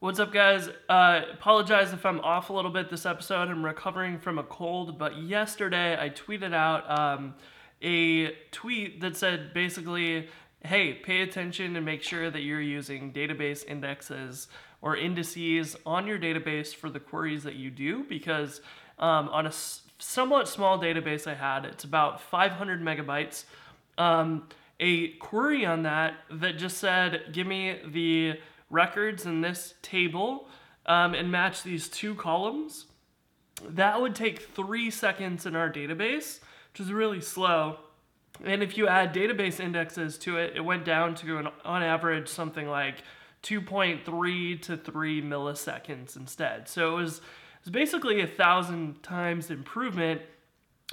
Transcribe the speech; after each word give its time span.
What's 0.00 0.18
up, 0.18 0.32
guys? 0.32 0.70
Uh, 0.88 1.20
apologize 1.30 1.92
if 1.92 2.06
I'm 2.06 2.20
off 2.20 2.48
a 2.48 2.54
little 2.54 2.70
bit 2.70 2.88
this 2.88 3.04
episode. 3.04 3.50
I'm 3.50 3.62
recovering 3.62 4.18
from 4.18 4.38
a 4.38 4.42
cold, 4.42 4.98
but 4.98 5.20
yesterday 5.20 5.94
I 6.02 6.08
tweeted 6.08 6.54
out 6.54 6.90
um, 6.98 7.34
a 7.82 8.30
tweet 8.50 9.02
that 9.02 9.18
said 9.18 9.52
basically, 9.52 10.30
hey, 10.64 10.94
pay 10.94 11.20
attention 11.20 11.76
and 11.76 11.84
make 11.84 12.02
sure 12.02 12.30
that 12.30 12.40
you're 12.40 12.62
using 12.62 13.12
database 13.12 13.62
indexes 13.68 14.48
or 14.80 14.96
indices 14.96 15.76
on 15.84 16.06
your 16.06 16.18
database 16.18 16.74
for 16.74 16.88
the 16.88 16.98
queries 16.98 17.42
that 17.42 17.56
you 17.56 17.70
do 17.70 18.02
because 18.04 18.62
um, 18.98 19.28
on 19.28 19.46
a 19.46 19.52
somewhat 19.98 20.48
small 20.48 20.78
database 20.78 21.26
I 21.26 21.34
had, 21.34 21.66
it's 21.66 21.84
about 21.84 22.22
500 22.22 22.80
megabytes. 22.80 23.44
Um, 23.98 24.48
a 24.82 25.08
query 25.08 25.66
on 25.66 25.82
that 25.82 26.14
that 26.30 26.56
just 26.56 26.78
said, 26.78 27.24
give 27.32 27.46
me 27.46 27.80
the 27.86 28.38
records 28.70 29.26
in 29.26 29.40
this 29.40 29.74
table 29.82 30.48
um, 30.86 31.14
and 31.14 31.30
match 31.30 31.62
these 31.62 31.88
two 31.88 32.14
columns. 32.14 32.86
That 33.68 34.00
would 34.00 34.14
take 34.14 34.40
three 34.40 34.90
seconds 34.90 35.44
in 35.44 35.54
our 35.54 35.70
database, 35.70 36.40
which 36.72 36.80
is 36.80 36.92
really 36.92 37.20
slow. 37.20 37.78
And 38.42 38.62
if 38.62 38.78
you 38.78 38.88
add 38.88 39.14
database 39.14 39.60
indexes 39.60 40.16
to 40.18 40.38
it, 40.38 40.54
it 40.56 40.60
went 40.60 40.84
down 40.84 41.14
to 41.16 41.38
an, 41.38 41.48
on 41.64 41.82
average 41.82 42.28
something 42.28 42.66
like 42.66 43.02
2.3 43.42 44.62
to 44.62 44.76
3 44.76 45.22
milliseconds 45.22 46.16
instead. 46.16 46.68
So 46.68 46.96
it 46.96 47.02
was, 47.02 47.18
it 47.18 47.64
was 47.66 47.72
basically 47.72 48.20
a 48.20 48.26
thousand 48.26 49.02
times 49.02 49.50
improvement, 49.50 50.22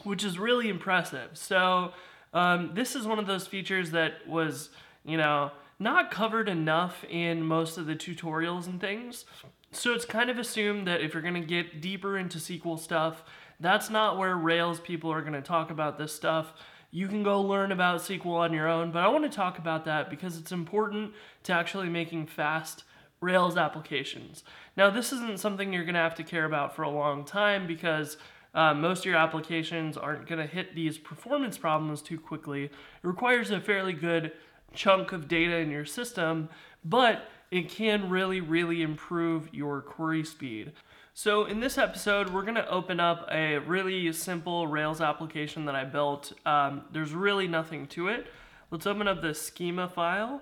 which 0.04 0.24
is 0.24 0.38
really 0.38 0.68
impressive. 0.68 1.30
So 1.34 1.94
um, 2.34 2.72
this 2.74 2.96
is 2.96 3.08
one 3.08 3.20
of 3.20 3.28
those 3.28 3.48
features 3.48 3.92
that 3.92 4.28
was, 4.28 4.70
you 5.06 5.18
know, 5.18 5.52
not 5.80 6.12
covered 6.12 6.50
enough 6.50 7.04
in 7.10 7.44
most 7.44 7.78
of 7.78 7.86
the 7.86 7.96
tutorials 7.96 8.66
and 8.66 8.82
things. 8.82 9.26
So 9.72 9.94
it's 9.94 10.06
kind 10.06 10.30
of 10.30 10.38
assumed 10.38 10.88
that 10.88 11.02
if 11.02 11.14
you're 11.14 11.22
going 11.22 11.34
to 11.36 11.42
get 11.42 11.82
deeper 11.82 12.18
into 12.18 12.40
SQL 12.40 12.80
stuff, 12.80 13.24
that's 13.60 13.90
not 13.90 14.18
where 14.18 14.36
Rails 14.36 14.80
people 14.80 15.12
are 15.12 15.22
going 15.22 15.34
to 15.34 15.42
talk 15.42 15.72
about 15.72 15.98
this 15.98 16.14
stuff. 16.14 16.54
You 16.90 17.08
can 17.08 17.22
go 17.22 17.42
learn 17.42 17.72
about 17.72 18.00
SQL 18.00 18.38
on 18.38 18.54
your 18.54 18.68
own, 18.68 18.92
but 18.92 19.04
I 19.04 19.08
want 19.10 19.30
to 19.30 19.36
talk 19.36 19.60
about 19.60 19.86
that 19.86 20.10
because 20.10 20.38
it's 20.38 20.52
important 20.52 21.14
to 21.44 21.54
actually 21.54 21.90
making 21.90 22.28
fast 22.28 22.84
Rails 23.20 23.58
applications. 23.58 24.44
Now, 24.76 24.90
this 24.90 25.12
isn't 25.12 25.40
something 25.40 25.74
you're 25.74 25.84
going 25.84 25.96
to 25.96 26.00
have 26.00 26.16
to 26.16 26.24
care 26.24 26.46
about 26.46 26.76
for 26.76 26.84
a 26.84 26.90
long 26.90 27.26
time 27.26 27.66
because 27.66 28.18
uh, 28.54 28.74
most 28.74 29.00
of 29.00 29.06
your 29.06 29.16
applications 29.16 29.98
aren't 29.98 30.28
going 30.28 30.40
to 30.40 30.48
hit 30.48 30.76
these 30.76 30.98
performance 30.98 31.58
problems 31.58 32.02
too 32.02 32.20
quickly. 32.20 32.66
It 32.66 32.72
requires 33.02 33.50
a 33.52 33.60
fairly 33.60 33.94
good 33.94 34.34
chunk 34.74 35.12
of 35.12 35.28
data 35.28 35.58
in 35.58 35.72
your 35.72 35.86
system, 35.86 36.50
but 36.84 37.30
it 37.52 37.70
can 37.70 38.10
really, 38.10 38.42
really 38.42 38.82
improve 38.82 39.50
your 39.54 39.82
query 39.82 40.24
speed. 40.24 40.74
So 41.14 41.46
in 41.46 41.60
this 41.60 41.78
episode, 41.78 42.30
we're 42.30 42.44
gonna 42.44 42.68
open 42.70 43.00
up 43.00 43.28
a 43.32 43.58
really 43.58 44.12
simple 44.14 44.68
Rails 44.68 45.02
application 45.02 45.66
that 45.66 45.76
I 45.76 45.84
built. 45.84 46.34
Um, 46.46 46.84
there's 46.92 47.14
really 47.14 47.48
nothing 47.48 47.88
to 47.88 48.10
it. 48.10 48.28
Let's 48.70 48.86
open 48.86 49.08
up 49.08 49.22
the 49.22 49.34
schema 49.34 49.88
file. 49.88 50.42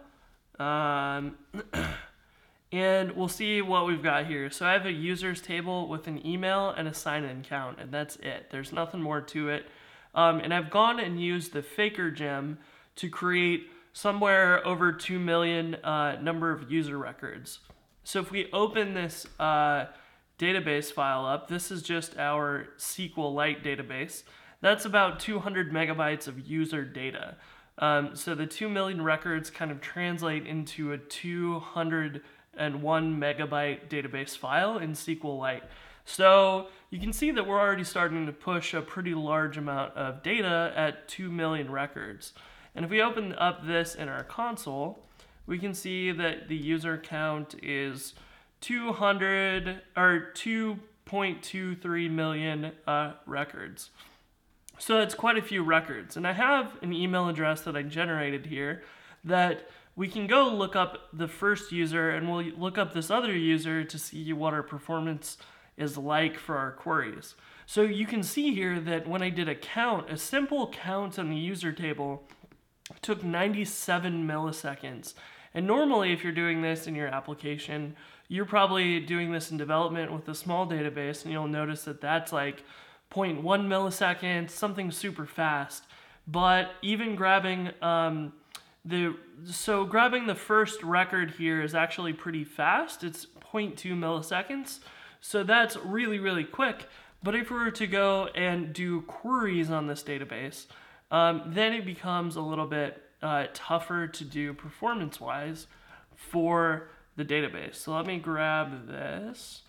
Um, 0.59 1.37
and 2.71 3.11
we'll 3.11 3.27
see 3.27 3.61
what 3.61 3.85
we've 3.85 4.03
got 4.03 4.25
here. 4.25 4.49
So 4.49 4.65
I 4.65 4.73
have 4.73 4.85
a 4.85 4.91
users 4.91 5.41
table 5.41 5.87
with 5.87 6.07
an 6.07 6.25
email 6.25 6.71
and 6.71 6.87
a 6.87 6.93
sign-in 6.93 7.43
count, 7.43 7.79
and 7.79 7.91
that's 7.91 8.17
it. 8.17 8.47
There's 8.51 8.73
nothing 8.73 9.01
more 9.01 9.21
to 9.21 9.49
it. 9.49 9.67
Um, 10.13 10.39
and 10.39 10.53
I've 10.53 10.69
gone 10.69 10.99
and 10.99 11.21
used 11.21 11.53
the 11.53 11.61
Faker 11.61 12.11
gem 12.11 12.57
to 12.97 13.09
create 13.09 13.69
somewhere 13.95 14.67
over 14.67 14.91
2 14.91 15.17
million 15.17 15.75
uh, 15.75 16.17
number 16.21 16.51
of 16.51 16.69
user 16.69 16.97
records. 16.97 17.59
So 18.03 18.19
if 18.19 18.29
we 18.29 18.51
open 18.51 18.93
this 18.93 19.25
uh, 19.39 19.85
database 20.37 20.91
file 20.91 21.25
up, 21.25 21.47
this 21.47 21.71
is 21.71 21.81
just 21.81 22.17
our 22.17 22.67
SQLite 22.77 23.63
database. 23.63 24.23
That's 24.59 24.83
about 24.83 25.21
200 25.21 25.71
megabytes 25.71 26.27
of 26.27 26.45
user 26.45 26.83
data. 26.83 27.37
Um, 27.77 28.17
so 28.17 28.35
the 28.35 28.45
2 28.45 28.67
million 28.67 29.01
records 29.01 29.49
kind 29.49 29.71
of 29.71 29.79
translate 29.79 30.45
into 30.45 30.91
a 30.91 30.97
201 30.97 32.21
megabyte 33.17 33.87
database 33.87 34.37
file 34.37 34.77
in 34.77 34.91
SQLite. 34.91 35.63
So 36.03 36.67
you 36.89 36.99
can 36.99 37.13
see 37.13 37.31
that 37.31 37.47
we're 37.47 37.61
already 37.61 37.85
starting 37.85 38.25
to 38.25 38.33
push 38.33 38.73
a 38.73 38.81
pretty 38.81 39.13
large 39.13 39.57
amount 39.57 39.95
of 39.95 40.21
data 40.21 40.73
at 40.75 41.07
2 41.07 41.31
million 41.31 41.71
records. 41.71 42.33
And 42.75 42.83
if 42.83 42.91
we 42.91 43.01
open 43.01 43.33
up 43.37 43.65
this 43.65 43.95
in 43.95 44.09
our 44.09 44.23
console, 44.23 44.99
we 45.47 45.57
can 45.57 45.73
see 45.73 46.11
that 46.11 46.49
the 46.49 46.55
user 46.55 46.97
count 46.97 47.55
is 47.63 48.13
200 48.61 49.81
or 49.95 50.31
2.23 50.33 52.11
million 52.11 52.71
uh, 52.85 53.13
records. 53.25 53.91
So 54.77 54.99
it's 54.99 55.15
quite 55.15 55.37
a 55.37 55.41
few 55.41 55.63
records. 55.63 56.17
And 56.17 56.27
I 56.27 56.33
have 56.33 56.73
an 56.81 56.91
email 56.91 57.29
address 57.29 57.61
that 57.61 57.77
I 57.77 57.83
generated 57.83 58.47
here 58.47 58.83
that 59.23 59.69
we 59.95 60.07
can 60.07 60.27
go 60.27 60.49
look 60.49 60.75
up 60.75 61.09
the 61.13 61.27
first 61.27 61.71
user 61.71 62.09
and 62.09 62.29
we'll 62.29 62.45
look 62.57 62.77
up 62.77 62.93
this 62.93 63.09
other 63.09 63.35
user 63.35 63.83
to 63.85 63.97
see 63.97 64.33
what 64.33 64.53
our 64.53 64.63
performance 64.63 65.37
is 65.77 65.97
like 65.97 66.37
for 66.37 66.57
our 66.57 66.71
queries. 66.71 67.35
So 67.65 67.81
you 67.81 68.05
can 68.05 68.21
see 68.21 68.53
here 68.53 68.79
that 68.81 69.07
when 69.07 69.21
I 69.21 69.29
did 69.29 69.49
a 69.49 69.55
count, 69.55 70.09
a 70.09 70.17
simple 70.17 70.69
count 70.69 71.17
on 71.17 71.29
the 71.29 71.35
user 71.35 71.71
table 71.71 72.23
took 73.01 73.23
97 73.23 74.27
milliseconds. 74.27 75.13
And 75.53 75.65
normally, 75.65 76.11
if 76.11 76.23
you're 76.23 76.33
doing 76.33 76.61
this 76.61 76.87
in 76.87 76.95
your 76.95 77.07
application, 77.07 77.95
you're 78.27 78.45
probably 78.45 78.99
doing 78.99 79.31
this 79.31 79.51
in 79.51 79.57
development 79.57 80.11
with 80.11 80.27
a 80.27 80.35
small 80.35 80.67
database, 80.67 81.23
and 81.23 81.31
you'll 81.31 81.47
notice 81.47 81.83
that 81.83 82.01
that's 82.01 82.33
like 82.33 82.63
0.1 83.11 83.41
milliseconds, 83.41 84.49
something 84.49 84.91
super 84.91 85.25
fast. 85.25 85.83
But 86.27 86.71
even 86.81 87.15
grabbing 87.15 87.71
um, 87.81 88.33
the 88.83 89.15
so 89.45 89.85
grabbing 89.85 90.27
the 90.27 90.35
first 90.35 90.81
record 90.83 91.31
here 91.31 91.61
is 91.61 91.75
actually 91.75 92.13
pretty 92.13 92.43
fast. 92.43 93.03
It's 93.03 93.27
0.2 93.53 93.75
milliseconds, 93.93 94.79
so 95.21 95.43
that's 95.43 95.77
really 95.77 96.19
really 96.19 96.43
quick. 96.43 96.87
But 97.23 97.35
if 97.35 97.49
we 97.49 97.57
were 97.57 97.71
to 97.71 97.87
go 97.87 98.27
and 98.35 98.73
do 98.73 99.01
queries 99.01 99.69
on 99.71 99.87
this 99.87 100.03
database, 100.03 100.65
um, 101.11 101.43
then 101.47 101.73
it 101.73 101.85
becomes 101.85 102.35
a 102.35 102.41
little 102.41 102.65
bit 102.65 103.01
uh, 103.21 103.45
tougher 103.53 104.07
to 104.07 104.23
do 104.23 104.53
performance 104.53 105.19
wise 105.19 105.67
for 106.15 106.89
the 107.15 107.25
database. 107.25 107.75
So 107.75 107.95
let 107.95 108.05
me 108.05 108.17
grab 108.17 108.87
this 108.87 109.61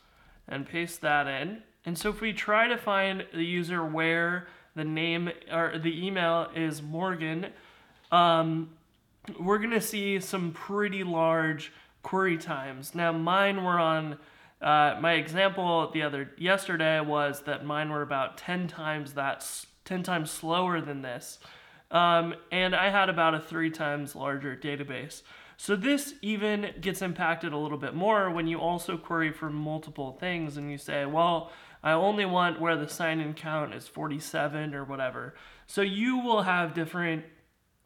and 0.49 0.67
paste 0.67 1.01
that 1.01 1.27
in. 1.27 1.63
And 1.85 1.97
so 1.97 2.11
if 2.11 2.21
we 2.21 2.33
try 2.33 2.69
to 2.69 2.77
find 2.77 3.25
the 3.33 3.45
user 3.45 3.85
where 3.85 4.49
the 4.75 4.85
name 4.85 5.31
or 5.53 5.79
the 5.79 6.07
email 6.07 6.49
is 6.55 6.83
Morgan, 6.83 7.47
um, 8.11 8.71
we're 9.39 9.59
gonna 9.59 9.81
see 9.81 10.21
some 10.21 10.53
pretty 10.53 11.05
large 11.05 11.73
query 12.03 12.39
times. 12.39 12.95
Now 12.95 13.13
mine 13.13 13.65
were 13.65 13.79
on 13.79 14.19
uh, 14.61 14.97
my 15.01 15.15
example 15.15 15.91
the 15.93 16.03
other 16.03 16.31
yesterday 16.39 17.01
was 17.01 17.43
that 17.43 17.65
mine 17.65 17.91
were 17.91 18.03
about 18.03 18.39
10 18.39 18.69
times 18.69 19.15
that 19.15 19.43
10 19.87 20.03
times 20.03 20.31
slower 20.31 20.81
than 20.81 21.01
this. 21.01 21.39
Um, 21.91 22.35
and 22.53 22.75
I 22.75 22.91
had 22.91 23.09
about 23.09 23.35
a 23.35 23.41
three 23.41 23.71
times 23.71 24.15
larger 24.15 24.57
database. 24.57 25.23
So 25.57 25.75
this 25.75 26.15
even 26.21 26.75
gets 26.81 27.01
impacted 27.01 27.53
a 27.53 27.57
little 27.57 27.79
bit 27.79 27.95
more 27.95 28.31
when 28.31 28.47
you 28.47 28.61
also 28.61 28.99
query 28.99 29.33
for 29.33 29.49
multiple 29.49 30.13
things 30.21 30.57
and 30.57 30.71
you 30.71 30.77
say, 30.77 31.07
well, 31.07 31.51
I 31.83 31.93
only 31.93 32.27
want 32.27 32.61
where 32.61 32.77
the 32.77 32.89
sign 32.89 33.21
in 33.21 33.33
count 33.33 33.73
is 33.73 33.89
47 33.89 34.75
or 34.75 34.85
whatever. 34.85 35.35
So 35.67 35.81
you 35.81 36.19
will 36.19 36.43
have 36.43 36.75
different 36.75 37.25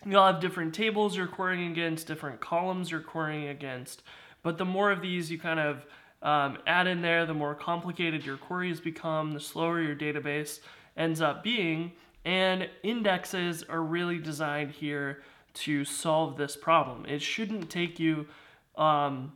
you'll 0.07 0.27
have 0.27 0.41
different 0.41 0.75
tables 0.75 1.15
you're 1.15 1.27
querying 1.27 1.71
against, 1.71 2.07
different 2.07 2.41
columns 2.41 2.91
you're 2.91 3.03
querying 3.03 3.49
against. 3.49 4.03
But 4.43 4.57
the 4.57 4.65
more 4.65 4.91
of 4.91 5.03
these 5.03 5.31
you 5.31 5.39
kind 5.39 5.61
of 5.61 5.85
um, 6.23 6.57
add 6.67 6.87
in 6.87 7.03
there, 7.03 7.27
the 7.27 7.35
more 7.35 7.55
complicated 7.55 8.25
your 8.25 8.39
queries 8.39 8.81
become, 8.81 9.33
the 9.33 9.41
slower 9.41 9.83
your 9.83 9.95
database 9.95 10.61
ends 11.01 11.21
up 11.21 11.43
being. 11.43 11.93
And 12.25 12.69
indexes 12.83 13.65
are 13.69 13.83
really 13.83 14.19
designed 14.19 14.73
here 14.73 15.23
to 15.55 15.85
solve 15.85 16.37
this 16.37 16.55
problem. 16.55 17.07
It 17.07 17.23
shouldn't 17.23 17.71
take 17.71 17.99
you 17.99 18.27
um, 18.77 19.33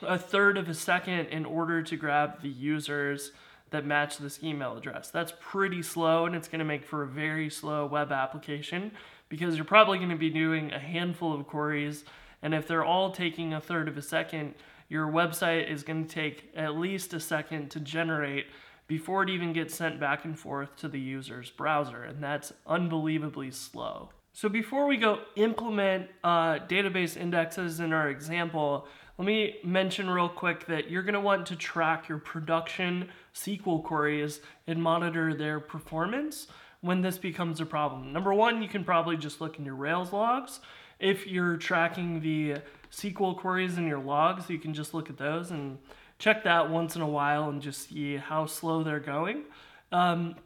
a 0.00 0.16
third 0.16 0.56
of 0.56 0.68
a 0.68 0.74
second 0.74 1.26
in 1.26 1.44
order 1.44 1.82
to 1.82 1.96
grab 1.96 2.40
the 2.40 2.48
users 2.48 3.32
that 3.70 3.84
match 3.84 4.18
this 4.18 4.42
email 4.42 4.76
address. 4.76 5.10
That's 5.10 5.32
pretty 5.40 5.82
slow 5.82 6.26
and 6.26 6.34
it's 6.34 6.48
going 6.48 6.60
to 6.60 6.64
make 6.64 6.84
for 6.84 7.02
a 7.02 7.06
very 7.06 7.50
slow 7.50 7.86
web 7.86 8.10
application 8.10 8.92
because 9.28 9.56
you're 9.56 9.64
probably 9.64 9.98
going 9.98 10.10
to 10.10 10.16
be 10.16 10.30
doing 10.30 10.72
a 10.72 10.78
handful 10.78 11.32
of 11.32 11.46
queries. 11.46 12.04
And 12.42 12.54
if 12.54 12.66
they're 12.66 12.84
all 12.84 13.10
taking 13.10 13.52
a 13.52 13.60
third 13.60 13.86
of 13.88 13.96
a 13.96 14.02
second, 14.02 14.54
your 14.88 15.06
website 15.06 15.70
is 15.70 15.82
going 15.84 16.06
to 16.06 16.12
take 16.12 16.50
at 16.56 16.76
least 16.76 17.14
a 17.14 17.20
second 17.20 17.70
to 17.72 17.80
generate 17.80 18.46
before 18.90 19.22
it 19.22 19.30
even 19.30 19.52
gets 19.52 19.72
sent 19.72 20.00
back 20.00 20.24
and 20.24 20.36
forth 20.36 20.74
to 20.74 20.88
the 20.88 20.98
user's 20.98 21.48
browser, 21.48 22.02
and 22.02 22.20
that's 22.20 22.52
unbelievably 22.66 23.52
slow. 23.52 24.10
So 24.32 24.48
before 24.48 24.88
we 24.88 24.96
go 24.96 25.20
implement 25.36 26.08
uh, 26.24 26.58
database 26.66 27.16
indexes 27.16 27.78
in 27.78 27.92
our 27.92 28.10
example, 28.10 28.88
let 29.16 29.26
me 29.26 29.58
mention 29.62 30.10
real 30.10 30.28
quick 30.28 30.66
that 30.66 30.90
you're 30.90 31.04
to 31.14 31.20
want 31.20 31.46
to 31.46 31.54
track 31.54 32.08
your 32.08 32.18
production 32.18 33.10
SQL 33.32 33.84
queries 33.84 34.40
and 34.66 34.82
monitor 34.82 35.34
their 35.34 35.60
performance 35.60 36.48
when 36.80 37.00
this 37.00 37.16
becomes 37.16 37.60
a 37.60 37.66
problem. 37.66 38.12
Number 38.12 38.34
one, 38.34 38.60
you 38.60 38.68
can 38.68 38.82
probably 38.82 39.16
just 39.16 39.40
look 39.40 39.60
in 39.60 39.64
your 39.64 39.76
Rails 39.76 40.12
logs. 40.12 40.58
If 40.98 41.28
you're 41.28 41.56
tracking 41.56 42.22
the 42.22 42.56
SQL 42.90 43.38
queries 43.38 43.78
in 43.78 43.86
your 43.86 44.00
logs, 44.00 44.50
you 44.50 44.58
can 44.58 44.74
just 44.74 44.94
look 44.94 45.08
at 45.08 45.16
those 45.16 45.52
and 45.52 45.78
check 46.20 46.44
that 46.44 46.70
once 46.70 46.94
in 46.94 47.02
a 47.02 47.08
while 47.08 47.48
and 47.48 47.60
just 47.60 47.88
see 47.88 48.16
how 48.16 48.46
slow 48.46 48.84
they're 48.84 49.00
going. 49.00 49.42
Um, 49.90 50.36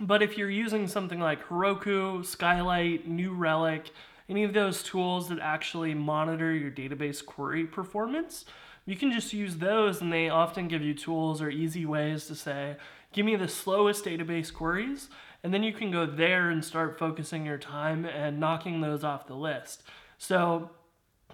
but 0.00 0.22
if 0.22 0.36
you're 0.36 0.50
using 0.50 0.88
something 0.88 1.20
like 1.20 1.46
Heroku, 1.46 2.24
Skylight, 2.24 3.06
New 3.06 3.32
Relic, 3.32 3.90
any 4.28 4.42
of 4.42 4.52
those 4.52 4.82
tools 4.82 5.28
that 5.28 5.38
actually 5.38 5.94
monitor 5.94 6.52
your 6.52 6.70
database 6.70 7.24
query 7.24 7.64
performance, 7.64 8.44
you 8.86 8.96
can 8.96 9.12
just 9.12 9.32
use 9.32 9.56
those 9.58 10.00
and 10.00 10.12
they 10.12 10.28
often 10.28 10.66
give 10.66 10.82
you 10.82 10.94
tools 10.94 11.40
or 11.42 11.50
easy 11.50 11.84
ways 11.84 12.26
to 12.26 12.34
say, 12.34 12.76
give 13.12 13.26
me 13.26 13.36
the 13.36 13.48
slowest 13.48 14.04
database 14.04 14.52
queries, 14.52 15.08
and 15.44 15.52
then 15.52 15.62
you 15.62 15.72
can 15.72 15.90
go 15.90 16.06
there 16.06 16.50
and 16.50 16.64
start 16.64 16.98
focusing 16.98 17.44
your 17.44 17.58
time 17.58 18.04
and 18.04 18.40
knocking 18.40 18.80
those 18.80 19.04
off 19.04 19.26
the 19.26 19.34
list. 19.34 19.82
So 20.16 20.70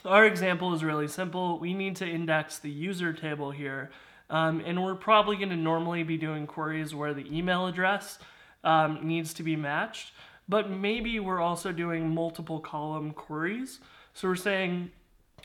our 0.04 0.26
example 0.26 0.74
is 0.74 0.84
really 0.84 1.08
simple. 1.08 1.58
We 1.58 1.74
need 1.74 1.96
to 1.96 2.06
index 2.06 2.58
the 2.58 2.70
user 2.70 3.12
table 3.12 3.50
here, 3.50 3.90
um, 4.30 4.60
and 4.64 4.82
we're 4.82 4.94
probably 4.94 5.36
going 5.36 5.50
to 5.50 5.56
normally 5.56 6.02
be 6.02 6.16
doing 6.16 6.46
queries 6.46 6.94
where 6.94 7.14
the 7.14 7.26
email 7.36 7.66
address 7.66 8.18
um, 8.64 9.00
needs 9.02 9.32
to 9.34 9.42
be 9.42 9.56
matched, 9.56 10.12
but 10.48 10.70
maybe 10.70 11.20
we're 11.20 11.40
also 11.40 11.72
doing 11.72 12.12
multiple 12.14 12.60
column 12.60 13.12
queries. 13.12 13.80
So 14.14 14.28
we're 14.28 14.36
saying 14.36 14.90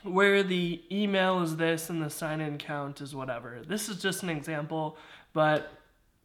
where 0.02 0.42
the 0.42 0.82
email 0.90 1.42
is 1.42 1.56
this 1.56 1.90
and 1.90 2.02
the 2.02 2.10
sign 2.10 2.40
in 2.40 2.58
count 2.58 3.00
is 3.00 3.14
whatever. 3.14 3.60
This 3.66 3.88
is 3.88 4.00
just 4.00 4.22
an 4.22 4.30
example, 4.30 4.96
but 5.32 5.72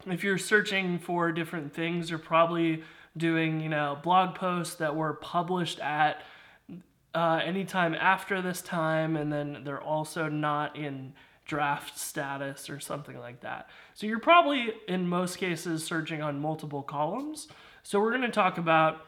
if 0.07 0.23
you're 0.23 0.37
searching 0.37 0.99
for 0.99 1.31
different 1.31 1.73
things, 1.73 2.09
you're 2.09 2.19
probably 2.19 2.83
doing, 3.17 3.61
you 3.61 3.69
know, 3.69 3.97
blog 4.03 4.35
posts 4.35 4.75
that 4.75 4.95
were 4.95 5.13
published 5.13 5.79
at 5.79 6.21
uh, 7.15 7.41
anytime 7.43 7.95
after 7.95 8.41
this 8.41 8.61
time, 8.61 9.15
and 9.15 9.31
then 9.31 9.61
they're 9.63 9.81
also 9.81 10.27
not 10.27 10.75
in 10.75 11.13
draft 11.45 11.97
status 11.97 12.69
or 12.69 12.79
something 12.79 13.17
like 13.17 13.41
that. 13.41 13.69
So 13.93 14.05
you're 14.05 14.19
probably, 14.19 14.73
in 14.87 15.07
most 15.07 15.37
cases, 15.37 15.83
searching 15.83 16.21
on 16.21 16.39
multiple 16.39 16.83
columns. 16.83 17.47
So 17.83 17.99
we're 17.99 18.09
going 18.09 18.21
to 18.23 18.29
talk 18.29 18.57
about 18.57 19.05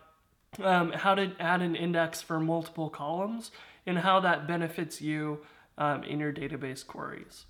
um, 0.64 0.92
how 0.92 1.16
to 1.16 1.34
add 1.40 1.62
an 1.62 1.76
index 1.76 2.22
for 2.22 2.40
multiple 2.40 2.90
columns 2.90 3.52
and 3.86 4.00
how 4.00 4.20
that 4.22 4.48
benefits 4.48 5.02
you 5.02 5.40
um, 5.78 6.04
in 6.04 6.20
your 6.20 6.32
database 6.32 6.86
queries. 6.86 7.46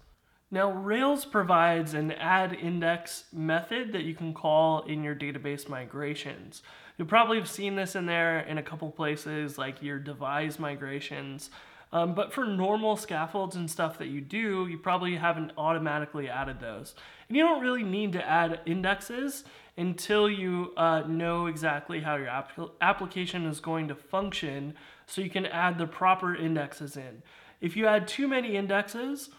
Now, 0.49 0.71
Rails 0.71 1.25
provides 1.25 1.93
an 1.93 2.11
add 2.13 2.53
index 2.53 3.25
method 3.33 3.91
that 3.91 4.03
you 4.03 4.15
can 4.15 4.33
call 4.33 4.81
in 4.83 5.03
your 5.03 5.15
database 5.15 5.67
migrations. 5.67 6.63
You'll 6.97 7.07
probably 7.07 7.37
have 7.37 7.49
seen 7.49 7.75
this 7.75 7.95
in 7.95 8.05
there 8.05 8.39
in 8.39 8.57
a 8.57 8.63
couple 8.63 8.89
places, 8.91 9.57
like 9.57 9.81
your 9.81 9.99
devise 9.99 10.57
migrations. 10.57 11.49
Um, 11.93 12.15
but 12.15 12.33
for 12.33 12.45
normal 12.45 12.97
scaffolds 12.97 13.55
and 13.55 13.69
stuff 13.69 13.97
that 13.99 14.07
you 14.07 14.19
do, 14.19 14.67
you 14.67 14.77
probably 14.77 15.15
haven't 15.15 15.51
automatically 15.57 16.27
added 16.29 16.59
those. 16.59 16.95
And 17.27 17.37
you 17.37 17.43
don't 17.43 17.61
really 17.61 17.83
need 17.83 18.13
to 18.13 18.27
add 18.27 18.61
indexes 18.65 19.45
until 19.77 20.29
you 20.29 20.73
uh, 20.75 21.03
know 21.07 21.45
exactly 21.45 22.01
how 22.01 22.15
your 22.15 22.27
ap- 22.27 22.59
application 22.81 23.45
is 23.45 23.59
going 23.59 23.87
to 23.87 23.95
function 23.95 24.73
so 25.05 25.21
you 25.21 25.29
can 25.29 25.45
add 25.45 25.77
the 25.77 25.87
proper 25.87 26.35
indexes 26.35 26.97
in. 26.97 27.21
If 27.61 27.77
you 27.77 27.87
add 27.87 28.07
too 28.07 28.27
many 28.27 28.55
indexes, 28.55 29.29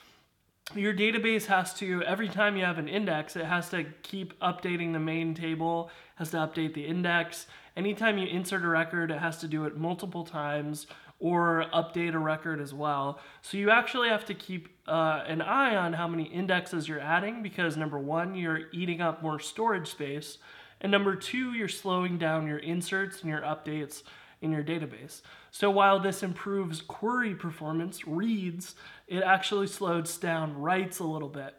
your 0.75 0.93
database 0.93 1.47
has 1.47 1.73
to 1.75 2.03
every 2.03 2.29
time 2.29 2.57
you 2.57 2.65
have 2.65 2.79
an 2.79 2.89
index 2.89 3.37
it 3.37 3.47
has 3.47 3.71
to 3.71 3.85
keep 4.03 4.39
updating 4.41 4.93
the 4.93 4.99
main 4.99 5.35
table 5.35 5.91
has 6.17 6.31
to 6.31 6.37
update 6.37 6.75
the 6.75 6.85
index. 6.85 7.47
Anytime 7.77 8.19
you 8.19 8.27
insert 8.27 8.65
a 8.65 8.69
record 8.69 9.11
it 9.11 9.19
has 9.19 9.39
to 9.39 9.49
do 9.49 9.65
it 9.65 9.77
multiple 9.77 10.25
times 10.25 10.87
or 11.21 11.65
update 11.75 12.15
a 12.15 12.19
record 12.19 12.61
as 12.61 12.73
well. 12.73 13.19
So 13.43 13.57
you 13.57 13.71
actually 13.71 14.09
have 14.09 14.25
to 14.27 14.35
keep 14.35 14.69
uh, 14.87 15.25
an 15.27 15.43
eye 15.43 15.75
on 15.75 15.95
how 15.95 16.07
many 16.07 16.25
indexes 16.25 16.87
you're 16.87 17.01
adding 17.01 17.43
because 17.43 17.77
number 17.77 17.99
one 17.99 18.35
you're 18.35 18.63
eating 18.73 19.01
up 19.01 19.23
more 19.23 19.41
storage 19.41 19.89
space 19.89 20.39
and 20.81 20.93
number 20.93 21.17
two 21.17 21.55
you're 21.55 21.69
slowing 21.69 22.19
down 22.19 22.47
your 22.47 22.59
inserts 22.59 23.23
and 23.23 23.31
your 23.31 23.41
updates 23.41 24.03
in 24.41 24.53
your 24.53 24.63
database. 24.63 25.23
So 25.51 25.71
while 25.71 25.99
this 26.01 26.23
improves 26.23 26.81
query 26.81 27.35
performance, 27.35 28.07
reads, 28.07 28.75
it 29.07 29.23
actually 29.23 29.67
slows 29.67 30.17
down 30.17 30.61
writes 30.61 30.99
a 30.99 31.05
little 31.05 31.29
bit. 31.29 31.55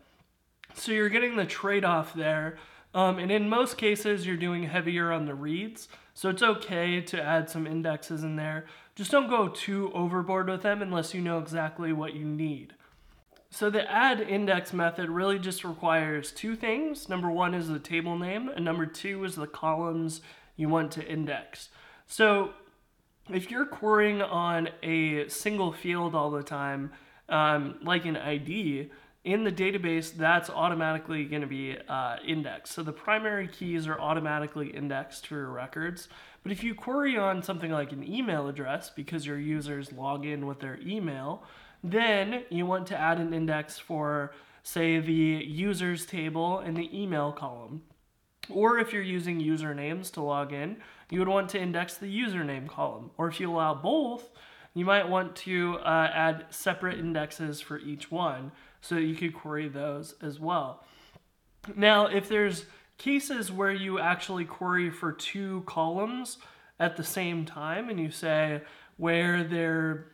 So 0.73 0.91
you're 0.91 1.09
getting 1.09 1.35
the 1.35 1.45
trade 1.45 1.83
off 1.83 2.13
there. 2.13 2.57
Um, 2.93 3.19
and 3.19 3.31
in 3.31 3.49
most 3.49 3.77
cases, 3.77 4.25
you're 4.25 4.37
doing 4.37 4.63
heavier 4.63 5.11
on 5.11 5.25
the 5.25 5.35
reads. 5.35 5.87
So 6.13 6.29
it's 6.29 6.41
okay 6.41 7.01
to 7.01 7.21
add 7.21 7.49
some 7.49 7.67
indexes 7.67 8.23
in 8.23 8.35
there. 8.35 8.65
Just 8.95 9.11
don't 9.11 9.29
go 9.29 9.47
too 9.47 9.91
overboard 9.93 10.49
with 10.49 10.63
them 10.63 10.81
unless 10.81 11.13
you 11.13 11.21
know 11.21 11.39
exactly 11.39 11.93
what 11.93 12.13
you 12.13 12.25
need. 12.25 12.73
So 13.51 13.69
the 13.69 13.89
add 13.91 14.21
index 14.21 14.73
method 14.73 15.09
really 15.09 15.39
just 15.39 15.63
requires 15.63 16.31
two 16.31 16.55
things. 16.55 17.09
Number 17.09 17.31
one 17.31 17.53
is 17.53 17.67
the 17.67 17.79
table 17.79 18.17
name, 18.17 18.49
and 18.49 18.63
number 18.63 18.85
two 18.85 19.23
is 19.23 19.35
the 19.35 19.47
columns 19.47 20.21
you 20.55 20.69
want 20.69 20.91
to 20.91 21.07
index. 21.07 21.69
So 22.05 22.51
if 23.31 23.51
you're 23.51 23.65
querying 23.65 24.21
on 24.21 24.69
a 24.83 25.27
single 25.27 25.71
field 25.71 26.15
all 26.15 26.31
the 26.31 26.43
time, 26.43 26.91
um, 27.27 27.75
like 27.83 28.05
an 28.05 28.17
ID, 28.17 28.89
in 29.23 29.43
the 29.43 29.51
database, 29.51 30.15
that's 30.15 30.49
automatically 30.49 31.25
going 31.25 31.41
to 31.41 31.47
be 31.47 31.77
uh, 31.87 32.17
indexed. 32.25 32.73
So 32.73 32.83
the 32.83 32.93
primary 32.93 33.47
keys 33.47 33.87
are 33.87 33.99
automatically 33.99 34.69
indexed 34.69 35.27
for 35.27 35.35
your 35.35 35.51
records. 35.51 36.07
But 36.41 36.51
if 36.51 36.63
you 36.63 36.73
query 36.73 37.17
on 37.17 37.43
something 37.43 37.71
like 37.71 37.91
an 37.91 38.03
email 38.03 38.47
address 38.47 38.89
because 38.89 39.25
your 39.25 39.37
users 39.37 39.91
log 39.91 40.25
in 40.25 40.47
with 40.47 40.59
their 40.61 40.79
email, 40.85 41.43
then 41.83 42.43
you 42.49 42.65
want 42.65 42.87
to 42.87 42.97
add 42.97 43.19
an 43.19 43.33
index 43.33 43.77
for, 43.77 44.33
say, 44.63 44.99
the 44.99 45.13
users 45.13 46.05
table 46.05 46.59
and 46.59 46.77
the 46.77 46.89
email 46.97 47.31
column. 47.31 47.81
Or 48.49 48.79
if 48.79 48.93
you're 48.93 49.01
using 49.01 49.39
usernames 49.39 50.11
to 50.13 50.21
log 50.21 50.53
in, 50.53 50.77
you 51.09 51.19
would 51.19 51.27
want 51.27 51.49
to 51.49 51.59
index 51.59 51.95
the 51.95 52.05
username 52.07 52.67
column. 52.67 53.11
Or 53.17 53.27
if 53.27 53.39
you 53.39 53.51
allow 53.51 53.73
both, 53.73 54.29
you 54.73 54.85
might 54.85 55.09
want 55.09 55.35
to 55.37 55.77
uh, 55.79 56.09
add 56.13 56.45
separate 56.49 56.99
indexes 56.99 57.61
for 57.61 57.79
each 57.79 58.11
one 58.11 58.51
so 58.81 58.95
you 58.95 59.15
could 59.15 59.33
query 59.33 59.67
those 59.67 60.15
as 60.21 60.39
well. 60.39 60.83
Now, 61.75 62.07
if 62.07 62.29
there's 62.29 62.65
cases 62.97 63.51
where 63.51 63.71
you 63.71 63.99
actually 63.99 64.45
query 64.45 64.89
for 64.89 65.11
two 65.11 65.63
columns 65.65 66.37
at 66.79 66.95
the 66.95 67.03
same 67.03 67.45
time 67.45 67.89
and 67.89 67.99
you 67.99 68.11
say 68.11 68.61
where 68.97 69.43
their 69.43 70.07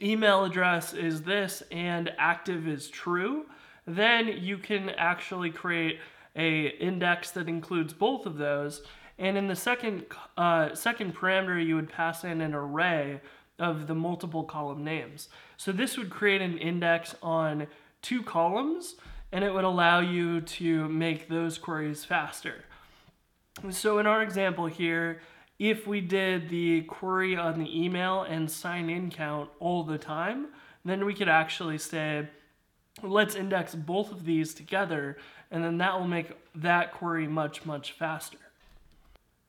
email 0.00 0.44
address 0.44 0.92
is 0.92 1.22
this 1.22 1.62
and 1.70 2.12
active 2.18 2.66
is 2.66 2.88
true, 2.88 3.46
then 3.86 4.28
you 4.28 4.58
can 4.58 4.90
actually 4.90 5.50
create 5.50 5.98
a 6.36 6.66
index 6.66 7.30
that 7.32 7.48
includes 7.48 7.92
both 7.92 8.26
of 8.26 8.36
those. 8.36 8.82
And 9.18 9.36
in 9.36 9.46
the 9.46 9.56
second, 9.56 10.06
uh, 10.36 10.74
second 10.74 11.14
parameter, 11.14 11.64
you 11.64 11.76
would 11.76 11.90
pass 11.90 12.24
in 12.24 12.40
an 12.40 12.54
array 12.54 13.20
of 13.58 13.86
the 13.86 13.94
multiple 13.94 14.44
column 14.44 14.82
names. 14.82 15.28
So 15.56 15.72
this 15.72 15.96
would 15.96 16.10
create 16.10 16.40
an 16.40 16.58
index 16.58 17.14
on 17.22 17.66
two 18.00 18.22
columns 18.22 18.96
and 19.30 19.44
it 19.44 19.52
would 19.52 19.64
allow 19.64 20.00
you 20.00 20.40
to 20.42 20.88
make 20.88 21.28
those 21.28 21.58
queries 21.58 22.04
faster. 22.04 22.64
So 23.70 23.98
in 23.98 24.06
our 24.06 24.22
example 24.22 24.66
here, 24.66 25.20
if 25.58 25.86
we 25.86 26.00
did 26.00 26.48
the 26.48 26.82
query 26.82 27.36
on 27.36 27.58
the 27.58 27.84
email 27.84 28.22
and 28.22 28.50
sign 28.50 28.90
in 28.90 29.10
count 29.10 29.48
all 29.60 29.84
the 29.84 29.98
time, 29.98 30.48
then 30.84 31.04
we 31.04 31.14
could 31.14 31.28
actually 31.28 31.78
say, 31.78 32.28
let's 33.02 33.34
index 33.34 33.74
both 33.74 34.12
of 34.12 34.24
these 34.24 34.54
together 34.54 35.16
and 35.52 35.62
then 35.62 35.78
that 35.78 35.98
will 36.00 36.08
make 36.08 36.32
that 36.54 36.92
query 36.92 37.28
much, 37.28 37.64
much 37.64 37.92
faster. 37.92 38.38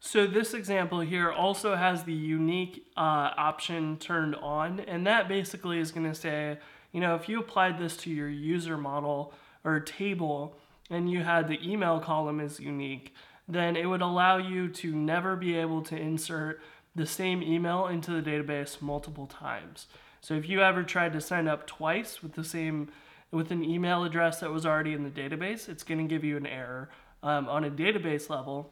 So 0.02 0.28
this 0.28 0.54
example 0.54 1.00
here 1.00 1.32
also 1.32 1.76
has 1.76 2.04
the 2.04 2.14
unique 2.14 2.86
uh, 2.98 3.32
option 3.38 3.98
turned 3.98 4.36
on, 4.36 4.82
and 4.82 5.08
that 5.08 5.30
basically 5.30 5.80
is 5.80 5.94
going 5.94 6.06
to 6.06 6.14
say, 6.14 6.58
you 6.92 7.00
know, 7.00 7.16
if 7.16 7.30
you 7.30 7.40
applied 7.40 7.80
this 7.80 7.96
to 7.98 8.10
your 8.10 8.28
user 8.28 8.78
model 8.78 9.34
or 9.64 9.80
table 9.80 10.58
and 10.90 11.10
you 11.10 11.24
had 11.24 11.48
the 11.48 11.58
email 11.66 12.02
column 12.02 12.42
as 12.42 12.60
unique, 12.60 13.14
then 13.48 13.78
it 13.78 13.86
would 13.86 14.02
allow 14.02 14.38
you 14.38 14.68
to 14.68 14.94
never 14.94 15.38
be 15.38 15.56
able 15.56 15.82
to 15.84 15.96
insert 15.96 16.60
the 16.94 17.06
same 17.06 17.42
email 17.42 17.88
into 17.88 18.12
the 18.12 18.30
database 18.30 18.82
multiple 18.82 19.26
times. 19.26 19.88
So 20.20 20.34
if 20.34 20.50
you 20.50 20.62
ever 20.62 20.84
tried 20.84 21.14
to 21.14 21.22
sign 21.22 21.48
up 21.48 21.66
twice 21.66 22.22
with 22.22 22.34
the 22.34 22.44
same 22.44 22.90
with 23.34 23.52
an 23.52 23.64
email 23.64 24.04
address 24.04 24.40
that 24.40 24.52
was 24.52 24.66
already 24.66 24.94
in 24.94 25.04
the 25.04 25.10
database, 25.10 25.68
it's 25.68 25.84
going 25.84 26.00
to 26.00 26.08
give 26.08 26.24
you 26.24 26.38
an 26.38 26.46
error 26.46 26.90
um, 27.22 27.50
on 27.50 27.64
a 27.64 27.70
database 27.70 28.30
level. 28.30 28.72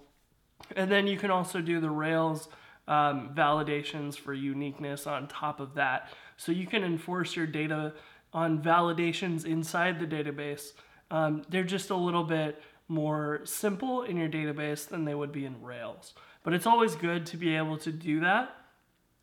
And 0.75 0.91
then 0.91 1.07
you 1.07 1.17
can 1.17 1.31
also 1.31 1.59
do 1.59 1.79
the 1.79 1.89
Rails 1.89 2.47
um, 2.87 3.31
validations 3.35 4.15
for 4.15 4.33
uniqueness 4.33 5.07
on 5.07 5.27
top 5.27 5.59
of 5.59 5.73
that. 5.75 6.09
So 6.37 6.51
you 6.51 6.67
can 6.67 6.83
enforce 6.83 7.35
your 7.35 7.47
data 7.47 7.93
on 8.33 8.61
validations 8.61 9.45
inside 9.45 9.99
the 9.99 10.07
database, 10.07 10.73
um, 11.09 11.43
they're 11.49 11.63
just 11.63 11.89
a 11.89 11.95
little 11.95 12.23
bit 12.23 12.61
more 12.87 13.41
simple 13.43 14.03
in 14.03 14.17
your 14.17 14.29
database 14.29 14.87
than 14.87 15.05
they 15.05 15.15
would 15.15 15.31
be 15.31 15.45
in 15.45 15.61
Rails. 15.61 16.13
But 16.43 16.53
it's 16.53 16.65
always 16.65 16.95
good 16.95 17.25
to 17.27 17.37
be 17.37 17.55
able 17.55 17.77
to 17.79 17.91
do 17.91 18.21
that 18.21 18.55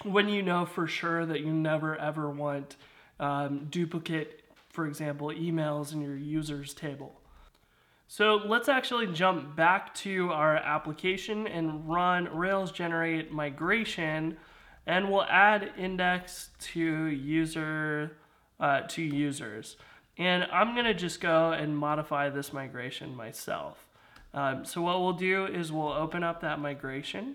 when 0.04 0.28
you 0.28 0.42
know 0.42 0.64
for 0.64 0.86
sure 0.86 1.26
that 1.26 1.40
you 1.40 1.52
never 1.52 1.96
ever 1.96 2.30
want 2.30 2.76
um, 3.18 3.66
duplicate, 3.70 4.42
for 4.78 4.86
example, 4.86 5.26
emails 5.30 5.92
in 5.92 6.00
your 6.00 6.16
users 6.16 6.72
table. 6.72 7.20
So 8.06 8.36
let's 8.46 8.68
actually 8.68 9.08
jump 9.08 9.56
back 9.56 9.92
to 10.06 10.30
our 10.30 10.54
application 10.54 11.48
and 11.48 11.88
run 11.88 12.28
Rails 12.32 12.70
generate 12.70 13.32
migration 13.32 14.36
and 14.86 15.10
we'll 15.10 15.24
add 15.24 15.72
index 15.76 16.50
to 16.74 16.80
user 16.80 18.18
uh, 18.60 18.82
to 18.82 19.02
users. 19.02 19.78
And 20.16 20.44
I'm 20.52 20.76
gonna 20.76 20.94
just 20.94 21.20
go 21.20 21.50
and 21.50 21.76
modify 21.76 22.30
this 22.30 22.52
migration 22.52 23.16
myself. 23.16 23.84
Um, 24.32 24.64
so 24.64 24.80
what 24.80 25.00
we'll 25.00 25.12
do 25.12 25.46
is 25.46 25.72
we'll 25.72 25.88
open 25.92 26.22
up 26.22 26.40
that 26.42 26.60
migration 26.60 27.34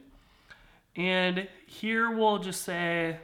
and 0.96 1.50
here 1.68 2.10
we'll 2.10 2.40
just 2.40 2.62
say 2.62 3.18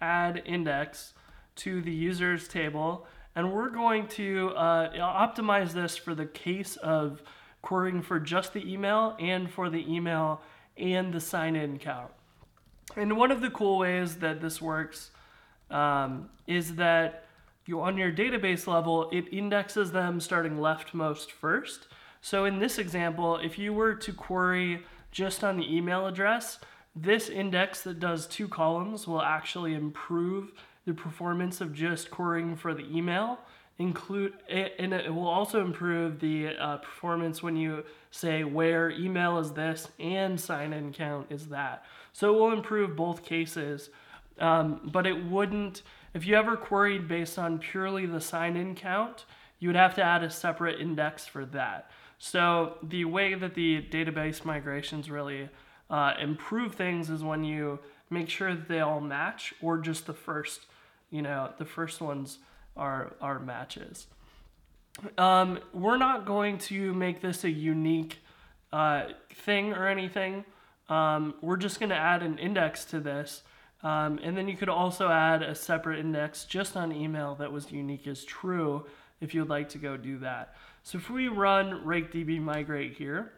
add 0.00 0.42
index 0.46 1.12
to 1.56 1.82
the 1.82 1.92
users 1.92 2.48
table 2.48 3.06
and 3.34 3.52
we're 3.52 3.70
going 3.70 4.06
to 4.08 4.50
uh, 4.50 4.92
optimize 4.92 5.72
this 5.72 5.96
for 5.96 6.14
the 6.14 6.26
case 6.26 6.76
of 6.76 7.22
querying 7.62 8.02
for 8.02 8.18
just 8.20 8.52
the 8.52 8.72
email 8.72 9.16
and 9.18 9.50
for 9.50 9.70
the 9.70 9.90
email 9.92 10.40
and 10.76 11.12
the 11.12 11.20
sign 11.20 11.56
in 11.56 11.78
count. 11.78 12.10
And 12.96 13.16
one 13.16 13.30
of 13.30 13.40
the 13.40 13.50
cool 13.50 13.78
ways 13.78 14.16
that 14.16 14.40
this 14.40 14.60
works 14.60 15.10
um, 15.70 16.28
is 16.46 16.74
that 16.76 17.24
you 17.64 17.80
on 17.80 17.96
your 17.96 18.12
database 18.12 18.66
level, 18.66 19.08
it 19.12 19.32
indexes 19.32 19.92
them 19.92 20.20
starting 20.20 20.56
leftmost 20.56 21.30
first. 21.30 21.86
So 22.20 22.44
in 22.44 22.58
this 22.58 22.78
example, 22.78 23.36
if 23.38 23.58
you 23.58 23.72
were 23.72 23.94
to 23.94 24.12
query 24.12 24.84
just 25.10 25.44
on 25.44 25.56
the 25.56 25.74
email 25.76 26.06
address, 26.06 26.58
this 26.94 27.28
index 27.28 27.82
that 27.82 28.00
does 28.00 28.26
two 28.26 28.48
columns 28.48 29.06
will 29.06 29.22
actually 29.22 29.74
improve 29.74 30.52
the 30.86 30.92
performance 30.92 31.60
of 31.60 31.72
just 31.72 32.10
querying 32.10 32.56
for 32.56 32.74
the 32.74 32.84
email. 32.94 33.38
Include 33.78 34.34
and 34.48 34.92
it 34.92 35.12
will 35.12 35.26
also 35.26 35.62
improve 35.62 36.20
the 36.20 36.48
uh, 36.48 36.76
performance 36.76 37.42
when 37.42 37.56
you 37.56 37.84
say 38.10 38.44
where 38.44 38.90
email 38.90 39.38
is 39.38 39.52
this 39.52 39.88
and 39.98 40.38
sign 40.38 40.72
in 40.72 40.92
count 40.92 41.26
is 41.30 41.48
that. 41.48 41.84
So 42.12 42.34
it 42.34 42.38
will 42.38 42.52
improve 42.52 42.94
both 42.94 43.24
cases. 43.24 43.88
Um, 44.38 44.90
but 44.92 45.06
it 45.06 45.24
wouldn't 45.24 45.82
if 46.14 46.26
you 46.26 46.36
ever 46.36 46.56
queried 46.56 47.08
based 47.08 47.38
on 47.38 47.58
purely 47.58 48.04
the 48.06 48.20
sign 48.20 48.56
in 48.56 48.74
count 48.74 49.24
you 49.58 49.68
would 49.68 49.76
have 49.76 49.94
to 49.94 50.02
add 50.02 50.24
a 50.24 50.30
separate 50.30 50.80
index 50.80 51.24
for 51.24 51.44
that. 51.46 51.88
So 52.18 52.78
the 52.82 53.04
way 53.04 53.34
that 53.34 53.54
the 53.54 53.80
database 53.80 54.44
migrations 54.44 55.08
really 55.08 55.48
uh, 55.92 56.14
improve 56.18 56.74
things 56.74 57.10
is 57.10 57.22
when 57.22 57.44
you 57.44 57.78
make 58.10 58.28
sure 58.28 58.54
that 58.54 58.66
they 58.66 58.80
all 58.80 59.00
match 59.00 59.54
or 59.62 59.78
just 59.78 60.06
the 60.06 60.14
first 60.14 60.62
you 61.10 61.22
know 61.22 61.52
the 61.58 61.64
first 61.64 62.00
ones 62.00 62.38
are 62.76 63.12
are 63.20 63.38
matches. 63.38 64.06
Um, 65.16 65.60
we're 65.72 65.98
not 65.98 66.26
going 66.26 66.58
to 66.58 66.92
make 66.94 67.20
this 67.20 67.44
a 67.44 67.50
unique 67.50 68.18
uh, 68.72 69.04
thing 69.32 69.72
or 69.72 69.86
anything. 69.86 70.44
Um, 70.88 71.34
we're 71.40 71.56
just 71.56 71.78
going 71.78 71.90
to 71.90 71.96
add 71.96 72.22
an 72.22 72.38
index 72.38 72.84
to 72.86 73.00
this. 73.00 73.42
Um, 73.82 74.20
and 74.22 74.36
then 74.36 74.48
you 74.48 74.56
could 74.56 74.68
also 74.68 75.08
add 75.08 75.42
a 75.42 75.54
separate 75.54 75.98
index 75.98 76.44
just 76.44 76.76
on 76.76 76.92
email 76.92 77.34
that 77.36 77.50
was 77.50 77.72
unique 77.72 78.06
as 78.06 78.22
true 78.24 78.86
if 79.20 79.34
you'd 79.34 79.48
like 79.48 79.70
to 79.70 79.78
go 79.78 79.96
do 79.96 80.18
that. 80.18 80.54
So 80.82 80.98
if 80.98 81.08
we 81.08 81.28
run 81.28 81.84
rake 81.84 82.12
db 82.12 82.40
migrate 82.40 82.94
here 82.94 83.32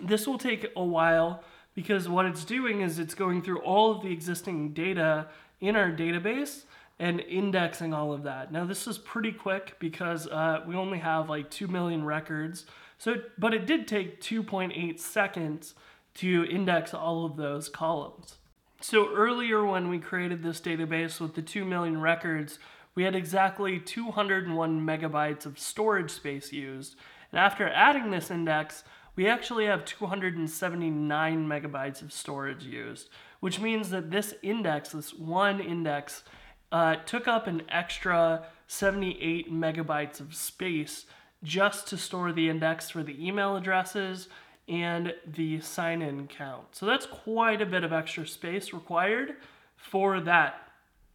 this 0.00 0.26
will 0.26 0.38
take 0.38 0.70
a 0.76 0.84
while 0.84 1.42
because 1.74 2.08
what 2.08 2.26
it's 2.26 2.44
doing 2.44 2.80
is 2.80 2.98
it's 2.98 3.14
going 3.14 3.42
through 3.42 3.60
all 3.60 3.92
of 3.92 4.02
the 4.02 4.12
existing 4.12 4.72
data 4.72 5.28
in 5.60 5.76
our 5.76 5.90
database 5.90 6.64
and 6.98 7.20
indexing 7.20 7.92
all 7.94 8.12
of 8.12 8.22
that. 8.24 8.52
Now 8.52 8.64
this 8.64 8.86
is 8.86 8.98
pretty 8.98 9.32
quick 9.32 9.76
because 9.78 10.26
uh, 10.28 10.60
we 10.66 10.74
only 10.74 10.98
have 10.98 11.28
like 11.28 11.50
2 11.50 11.66
million 11.68 12.04
records. 12.04 12.66
So, 12.98 13.16
but 13.38 13.54
it 13.54 13.66
did 13.66 13.88
take 13.88 14.20
2.8 14.20 14.98
seconds 14.98 15.74
to 16.14 16.44
index 16.44 16.94
all 16.94 17.24
of 17.24 17.36
those 17.36 17.68
columns. 17.68 18.36
So 18.80 19.14
earlier 19.14 19.64
when 19.64 19.88
we 19.88 19.98
created 19.98 20.42
this 20.42 20.60
database 20.60 21.20
with 21.20 21.34
the 21.34 21.42
2 21.42 21.64
million 21.64 22.00
records, 22.00 22.58
we 22.94 23.04
had 23.04 23.14
exactly 23.14 23.78
201 23.78 24.86
megabytes 24.86 25.46
of 25.46 25.58
storage 25.58 26.10
space 26.10 26.52
used. 26.52 26.96
And 27.30 27.38
after 27.38 27.68
adding 27.68 28.10
this 28.10 28.30
index, 28.30 28.84
we 29.14 29.26
actually 29.26 29.66
have 29.66 29.84
279 29.84 31.46
megabytes 31.46 32.02
of 32.02 32.12
storage 32.12 32.64
used, 32.64 33.08
which 33.40 33.60
means 33.60 33.90
that 33.90 34.10
this 34.10 34.34
index, 34.42 34.90
this 34.90 35.12
one 35.12 35.60
index, 35.60 36.22
uh, 36.70 36.96
took 36.96 37.28
up 37.28 37.46
an 37.46 37.62
extra 37.68 38.46
78 38.66 39.52
megabytes 39.52 40.20
of 40.20 40.34
space 40.34 41.04
just 41.42 41.86
to 41.88 41.98
store 41.98 42.32
the 42.32 42.48
index 42.48 42.88
for 42.88 43.02
the 43.02 43.26
email 43.26 43.56
addresses 43.56 44.28
and 44.68 45.12
the 45.26 45.60
sign 45.60 46.00
in 46.00 46.26
count. 46.28 46.64
So 46.72 46.86
that's 46.86 47.04
quite 47.04 47.60
a 47.60 47.66
bit 47.66 47.84
of 47.84 47.92
extra 47.92 48.26
space 48.26 48.72
required 48.72 49.34
for 49.76 50.20
that. 50.20 50.68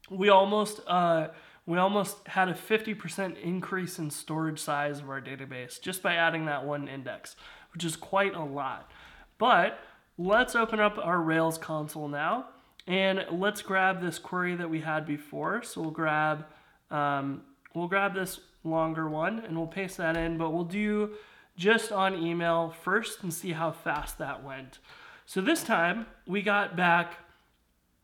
We 0.10 0.30
almost 0.30 0.82
uh, 0.86 1.30
we 1.66 1.78
almost 1.78 2.26
had 2.28 2.48
a 2.48 2.54
50% 2.54 3.42
increase 3.42 4.00
in 4.00 4.10
storage 4.10 4.60
size 4.60 5.00
of 5.00 5.10
our 5.10 5.22
database 5.22 5.82
just 5.82 6.02
by 6.02 6.16
adding 6.16 6.46
that 6.46 6.66
one 6.66 6.88
index, 6.88 7.36
which 7.78 7.86
is 7.86 7.96
quite 7.96 8.34
a 8.34 8.44
lot. 8.44 8.90
But 9.38 9.78
let's 10.18 10.56
open 10.56 10.80
up 10.80 10.98
our 10.98 11.22
Rails 11.22 11.60
console 11.60 12.08
now 12.08 12.48
and 12.88 13.24
let's 13.30 13.62
grab 13.62 14.02
this 14.02 14.18
query 14.18 14.56
that 14.56 14.68
we 14.68 14.80
had 14.80 15.06
before. 15.06 15.62
So 15.62 15.82
we'll 15.82 15.92
grab, 15.92 16.46
um, 16.90 17.44
we'll 17.76 17.88
grab 17.88 18.16
this 18.16 18.40
longer 18.64 19.08
one 19.08 19.38
and 19.46 19.56
we'll 19.56 19.68
paste 19.68 19.98
that 19.98 20.18
in, 20.18 20.40
but 20.40 20.50
we'll 20.50 20.64
do 20.64 21.12
just 21.56 21.92
on 21.92 22.16
email 22.16 22.74
first 22.82 23.22
and 23.22 23.32
see 23.32 23.52
how 23.52 23.72
fast 23.72 24.18
that 24.18 24.44
went. 24.44 24.80
So 25.28 25.40
this 25.40 25.62
time 25.62 26.08
we 26.26 26.42
got 26.42 26.76
back 26.76 27.14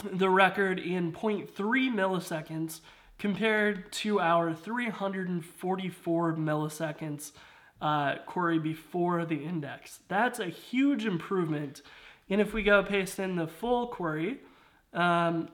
the 0.03 0.29
record 0.29 0.77
in 0.77 1.11
0.3 1.11 1.47
milliseconds 1.91 2.81
compared 3.17 3.91
to 3.93 4.19
our 4.19 4.53
344 4.53 6.33
milliseconds 6.35 7.31
uh, 7.83 8.15
query 8.25 8.57
before 8.59 9.25
the 9.25 9.43
index. 9.43 9.99
That's 10.07 10.39
a 10.39 10.47
huge 10.47 11.05
improvement. 11.05 11.81
And 12.29 12.39
if 12.39 12.53
we 12.53 12.63
go 12.63 12.81
paste 12.81 13.19
in 13.19 13.35
the 13.35 13.45
full 13.45 13.87
query, 13.87 14.39
um, 14.93 15.49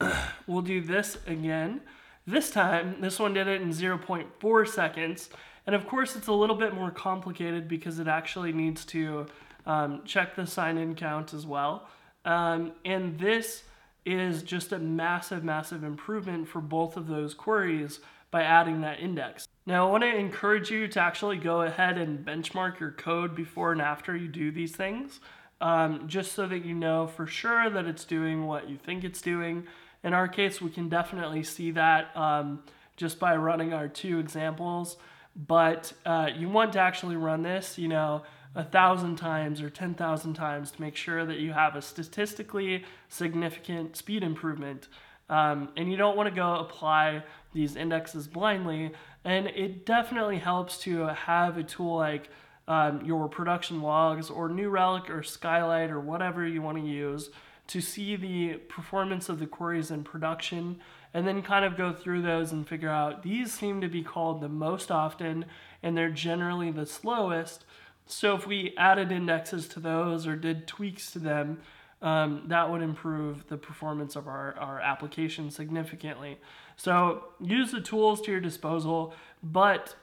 we'll 0.48 0.62
do 0.62 0.80
this 0.80 1.18
again. 1.28 1.80
This 2.26 2.50
time, 2.50 2.96
this 3.00 3.20
one 3.20 3.34
did 3.34 3.46
it 3.46 3.62
in 3.62 3.70
0.4 3.70 4.68
seconds. 4.68 5.30
And 5.64 5.76
of 5.76 5.86
course, 5.86 6.16
it's 6.16 6.26
a 6.26 6.32
little 6.32 6.56
bit 6.56 6.74
more 6.74 6.90
complicated 6.90 7.68
because 7.68 8.00
it 8.00 8.08
actually 8.08 8.52
needs 8.52 8.84
to 8.86 9.26
um, 9.64 10.02
check 10.04 10.34
the 10.34 10.46
sign-in 10.46 10.96
count 10.96 11.32
as 11.32 11.46
well. 11.46 11.88
Um, 12.24 12.72
and 12.84 13.16
this 13.16 13.62
is 14.04 14.42
just 14.42 14.72
a 14.72 14.78
massive, 14.78 15.44
massive 15.44 15.84
improvement 15.84 16.48
for 16.48 16.60
both 16.60 16.96
of 16.96 17.06
those 17.06 17.32
queries 17.32 18.00
by 18.30 18.42
adding 18.42 18.80
that 18.80 18.98
index. 19.00 19.47
Now, 19.68 19.86
I 19.86 19.90
want 19.90 20.02
to 20.02 20.16
encourage 20.16 20.70
you 20.70 20.88
to 20.88 21.00
actually 21.00 21.36
go 21.36 21.60
ahead 21.60 21.98
and 21.98 22.24
benchmark 22.24 22.80
your 22.80 22.92
code 22.92 23.34
before 23.34 23.70
and 23.70 23.82
after 23.82 24.16
you 24.16 24.26
do 24.26 24.50
these 24.50 24.74
things 24.74 25.20
um, 25.60 26.08
just 26.08 26.32
so 26.32 26.46
that 26.46 26.64
you 26.64 26.72
know 26.72 27.06
for 27.06 27.26
sure 27.26 27.68
that 27.68 27.84
it's 27.84 28.06
doing 28.06 28.46
what 28.46 28.70
you 28.70 28.78
think 28.78 29.04
it's 29.04 29.20
doing. 29.20 29.66
In 30.02 30.14
our 30.14 30.26
case, 30.26 30.62
we 30.62 30.70
can 30.70 30.88
definitely 30.88 31.42
see 31.42 31.70
that 31.72 32.16
um, 32.16 32.62
just 32.96 33.18
by 33.18 33.36
running 33.36 33.74
our 33.74 33.88
two 33.88 34.18
examples. 34.18 34.96
But 35.36 35.92
uh, 36.06 36.30
you 36.34 36.48
want 36.48 36.72
to 36.72 36.80
actually 36.80 37.16
run 37.16 37.42
this, 37.42 37.76
you 37.76 37.88
know, 37.88 38.22
a 38.54 38.64
thousand 38.64 39.16
times 39.16 39.60
or 39.60 39.68
10,000 39.68 40.32
times 40.32 40.70
to 40.70 40.80
make 40.80 40.96
sure 40.96 41.26
that 41.26 41.40
you 41.40 41.52
have 41.52 41.76
a 41.76 41.82
statistically 41.82 42.86
significant 43.10 43.98
speed 43.98 44.22
improvement. 44.22 44.88
Um, 45.28 45.68
and 45.76 45.90
you 45.90 45.98
don't 45.98 46.16
want 46.16 46.30
to 46.30 46.34
go 46.34 46.54
apply 46.54 47.22
these 47.52 47.76
indexes 47.76 48.26
blindly. 48.26 48.92
And 49.24 49.48
it 49.48 49.84
definitely 49.84 50.38
helps 50.38 50.78
to 50.80 51.06
have 51.06 51.56
a 51.56 51.62
tool 51.62 51.96
like 51.96 52.28
um, 52.66 53.04
your 53.04 53.28
production 53.28 53.82
logs 53.82 54.30
or 54.30 54.48
New 54.48 54.68
Relic 54.68 55.10
or 55.10 55.22
Skylight 55.22 55.90
or 55.90 56.00
whatever 56.00 56.46
you 56.46 56.62
want 56.62 56.78
to 56.78 56.84
use 56.84 57.30
to 57.68 57.80
see 57.80 58.16
the 58.16 58.54
performance 58.68 59.28
of 59.28 59.38
the 59.38 59.46
queries 59.46 59.90
in 59.90 60.02
production 60.02 60.78
and 61.14 61.26
then 61.26 61.42
kind 61.42 61.64
of 61.64 61.76
go 61.76 61.92
through 61.92 62.22
those 62.22 62.52
and 62.52 62.66
figure 62.68 62.90
out 62.90 63.22
these 63.22 63.52
seem 63.52 63.80
to 63.80 63.88
be 63.88 64.02
called 64.02 64.40
the 64.40 64.48
most 64.48 64.90
often 64.90 65.44
and 65.82 65.96
they're 65.96 66.10
generally 66.10 66.70
the 66.70 66.86
slowest. 66.86 67.64
So 68.06 68.34
if 68.34 68.46
we 68.46 68.74
added 68.76 69.12
indexes 69.12 69.68
to 69.68 69.80
those 69.80 70.26
or 70.26 70.36
did 70.36 70.66
tweaks 70.66 71.10
to 71.12 71.18
them, 71.18 71.60
um, 72.00 72.44
that 72.46 72.70
would 72.70 72.80
improve 72.80 73.48
the 73.48 73.56
performance 73.56 74.16
of 74.16 74.28
our, 74.28 74.54
our 74.58 74.80
application 74.80 75.50
significantly. 75.50 76.38
So 76.78 77.24
use 77.40 77.72
the 77.72 77.80
tools 77.80 78.22
to 78.22 78.30
your 78.30 78.40
disposal, 78.40 79.12
but 79.42 79.94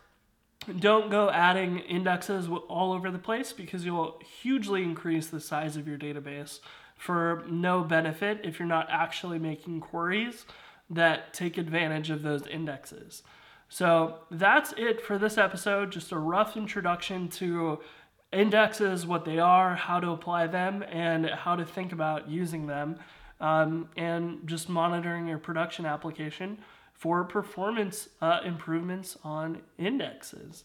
don't 0.80 1.10
go 1.10 1.30
adding 1.30 1.80
indexes 1.80 2.48
all 2.68 2.94
over 2.94 3.10
the 3.10 3.18
place 3.18 3.54
because 3.54 3.86
you'll 3.86 4.20
hugely 4.42 4.84
increase 4.84 5.28
the 5.28 5.40
size 5.40 5.78
of 5.78 5.88
your 5.88 5.98
database 5.98 6.60
for 6.98 7.44
no 7.50 7.84
benefit 7.84 8.42
if 8.44 8.60
you're 8.60 8.68
not 8.68 8.88
actually 8.90 9.40
making 9.40 9.80
queries 9.80 10.46
that 10.90 11.34
take 11.34 11.58
advantage 11.58 12.10
of 12.10 12.22
those 12.22 12.46
indexes. 12.48 13.24
So 13.70 14.20
that's 14.30 14.74
it 14.78 15.02
for 15.02 15.18
this 15.18 15.38
episode. 15.38 15.92
Just 15.92 16.12
a 16.12 16.18
rough 16.18 16.58
introduction 16.58 17.30
to 17.30 17.80
indexes, 18.32 19.08
what 19.08 19.24
they 19.24 19.40
are, 19.40 19.76
how 19.76 20.00
to 20.00 20.12
apply 20.12 20.48
them, 20.48 20.84
and 20.92 21.26
how 21.26 21.56
to 21.56 21.66
think 21.66 21.92
about 21.92 22.30
using 22.30 22.68
them, 22.68 22.98
um, 23.40 23.90
and 23.98 24.48
just 24.48 24.70
monitoring 24.70 25.28
your 25.28 25.38
production 25.38 25.86
application 25.86 26.58
for 26.94 27.24
performance 27.24 28.10
uh, 28.22 28.40
improvements 28.46 29.18
on 29.24 29.62
indexes. 29.78 30.64